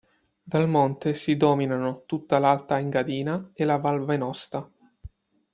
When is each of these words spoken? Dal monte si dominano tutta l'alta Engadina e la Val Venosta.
Dal 0.41 0.67
monte 0.67 1.13
si 1.13 1.37
dominano 1.37 2.01
tutta 2.07 2.39
l'alta 2.39 2.79
Engadina 2.79 3.51
e 3.53 3.65
la 3.65 3.77
Val 3.77 4.03
Venosta. 4.03 4.67